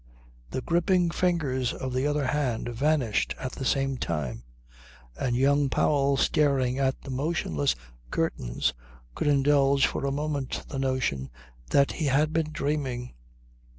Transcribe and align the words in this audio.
The 0.49 0.61
gripping 0.63 1.11
fingers 1.11 1.73
of 1.73 1.93
the 1.93 2.07
other 2.07 2.25
hand 2.25 2.69
vanished 2.69 3.35
at 3.37 3.51
the 3.51 3.65
same 3.65 3.97
time, 3.97 4.41
and 5.15 5.35
young 5.35 5.69
Powell 5.69 6.17
staring 6.17 6.79
at 6.79 6.99
the 7.03 7.11
motionless 7.11 7.75
curtains 8.09 8.73
could 9.13 9.27
indulge 9.27 9.85
for 9.85 10.07
a 10.07 10.11
moment 10.11 10.63
the 10.67 10.79
notion 10.79 11.29
that 11.69 11.91
he 11.91 12.05
had 12.05 12.33
been 12.33 12.49
dreaming. 12.51 13.13